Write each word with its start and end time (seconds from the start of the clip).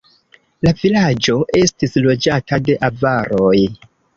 La 0.67 0.71
vilaĝo 0.79 1.35
estis 1.61 1.95
loĝata 2.07 2.61
de 2.71 2.79
avaroj. 2.91 3.57